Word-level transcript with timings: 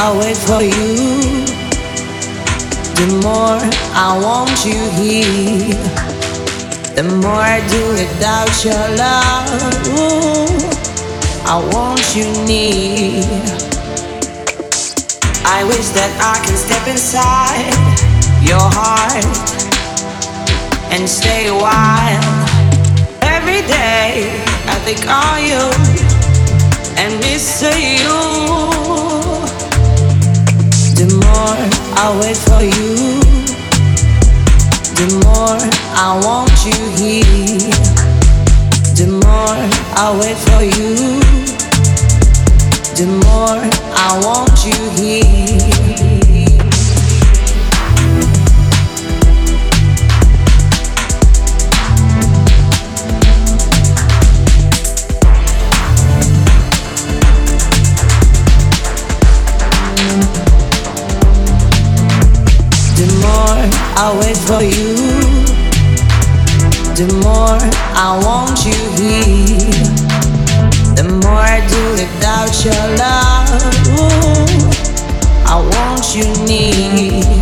I 0.00 0.16
wait 0.16 0.36
for 0.36 0.62
you, 0.62 0.94
the 2.94 3.08
more 3.20 3.58
I 3.98 4.16
want 4.22 4.64
you 4.64 4.78
here. 4.94 5.74
The 6.94 7.02
more 7.02 7.42
I 7.42 7.58
do 7.66 7.82
without 7.98 8.64
your 8.64 8.86
love, 8.94 9.50
ooh, 9.98 10.46
I 11.44 11.58
want 11.74 12.14
you 12.14 12.26
near. 12.46 13.24
I 15.44 15.64
wish 15.64 15.88
that 15.98 16.12
I 16.22 16.38
can 16.46 16.56
step 16.56 16.86
inside 16.86 17.74
your 18.40 18.70
heart 18.78 19.26
and 20.92 21.08
stay 21.08 21.48
a 21.48 21.54
while. 21.54 22.22
Every 23.22 23.62
day 23.66 24.30
I 24.70 24.78
think 24.86 25.02
of 25.10 25.42
you 25.42 25.62
and 27.02 27.18
miss 27.18 27.62
you. 27.62 28.97
The 30.98 31.06
more 31.14 31.62
I 31.94 32.18
wait 32.20 32.36
for 32.36 32.60
you, 32.60 33.20
the 34.98 35.06
more 35.22 35.60
I 35.94 36.18
want 36.24 36.50
you 36.66 36.74
here. 36.98 37.70
The 38.96 39.06
more 39.06 39.62
I 39.94 40.10
wait 40.18 40.36
for 40.36 40.64
you, 40.64 40.96
the 42.96 43.06
more 43.26 43.62
I 43.94 44.20
want 44.24 44.64
you 44.66 44.90
here. 44.98 45.87
I 64.00 64.16
wait 64.20 64.36
for 64.36 64.62
you, 64.62 64.94
the 66.94 67.12
more 67.20 67.58
I 67.98 68.14
want 68.24 68.64
you 68.64 68.78
here. 68.94 69.58
The 70.94 71.02
more 71.02 71.34
I 71.34 71.58
do 71.66 71.82
without 71.98 72.64
your 72.64 72.84
love, 72.96 73.48
I 75.44 75.56
want 75.74 76.14
you 76.14 76.26
near. 76.46 77.37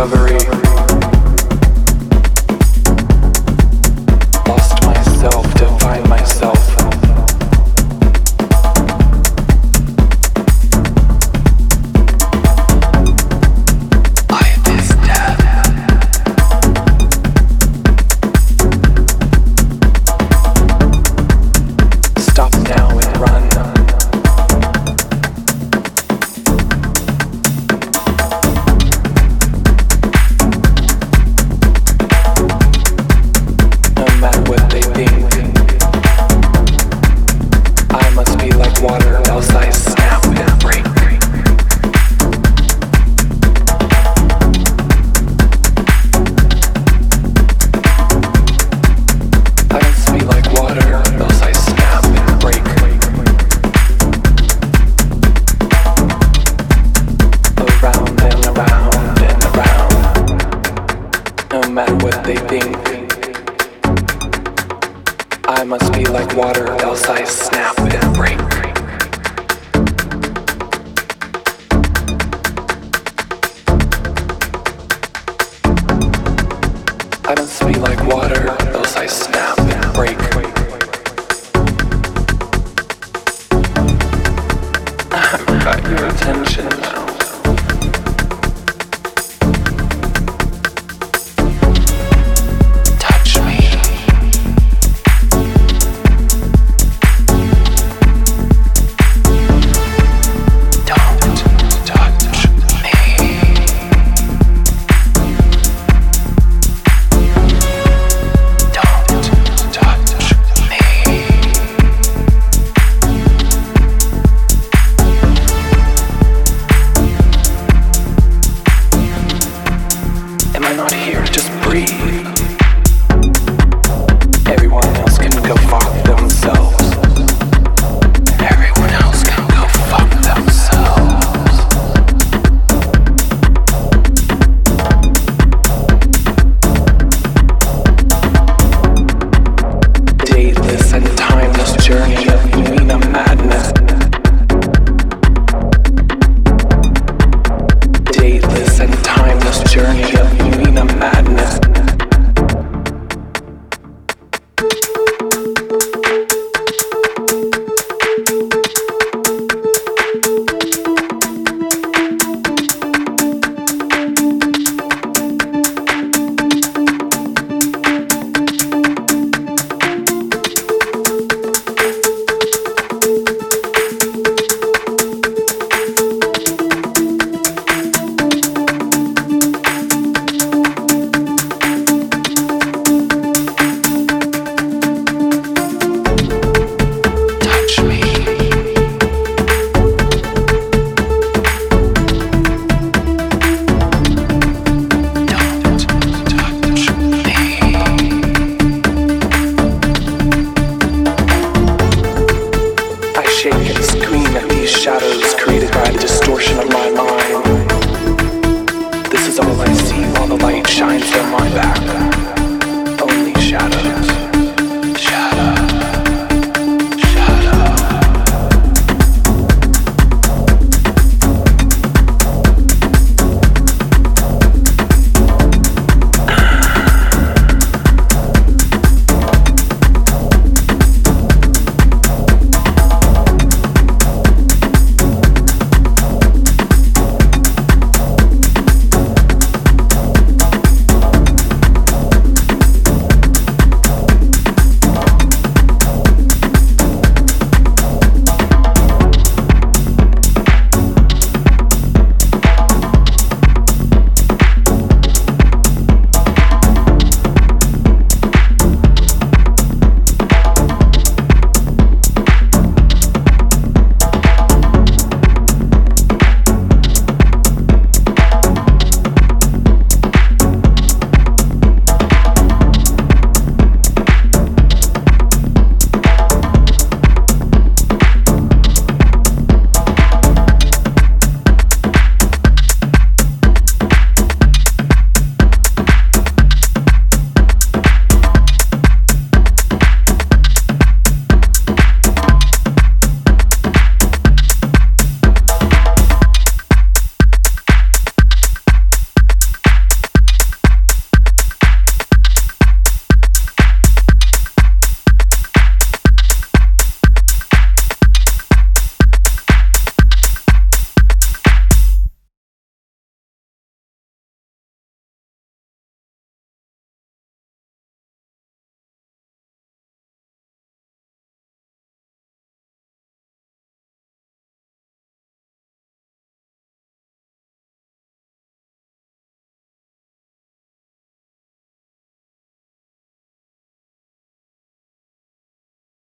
Recovery. 0.00 0.59